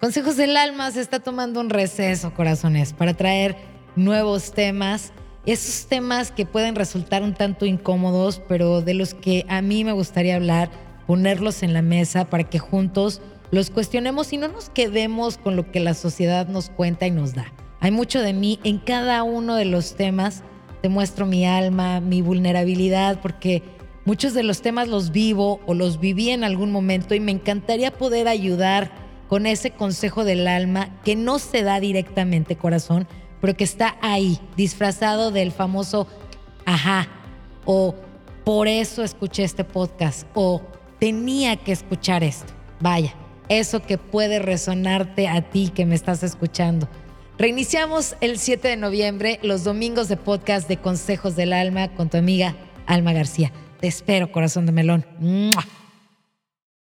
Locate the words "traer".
3.12-3.56